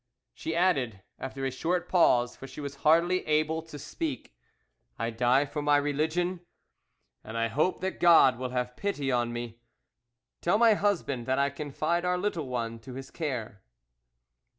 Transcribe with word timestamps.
She 0.33 0.55
added, 0.55 1.03
after 1.19 1.45
a 1.45 1.51
short 1.51 1.87
pause, 1.87 2.35
for 2.35 2.47
she 2.47 2.59
was 2.59 2.77
hardly 2.77 3.23
able 3.27 3.61
to 3.61 3.77
speak, 3.77 4.33
'I 4.97 5.11
die 5.11 5.45
for 5.45 5.61
my 5.61 5.77
religion, 5.77 6.39
and 7.23 7.37
I 7.37 7.49
hope 7.49 7.81
that 7.81 7.99
God 7.99 8.39
will 8.39 8.49
have 8.49 8.75
pity 8.75 9.11
on 9.11 9.31
me. 9.31 9.59
Tell 10.41 10.57
my 10.57 10.73
husband 10.73 11.27
that 11.27 11.37
I 11.37 11.51
confide 11.51 12.03
our 12.03 12.17
little 12.17 12.47
one 12.47 12.79
to 12.79 12.95
his 12.95 13.11
care. 13.11 13.61